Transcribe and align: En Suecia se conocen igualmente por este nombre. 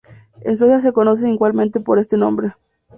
En 0.39 0.57
Suecia 0.57 0.79
se 0.79 0.93
conocen 0.93 1.27
igualmente 1.29 1.79
por 1.79 1.99
este 1.99 2.17
nombre. 2.17 2.55